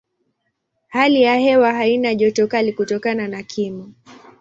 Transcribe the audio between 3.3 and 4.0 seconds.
kimo.